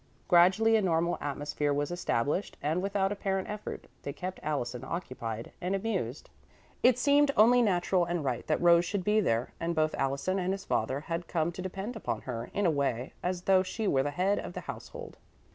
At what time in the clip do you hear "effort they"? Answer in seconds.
3.47-4.11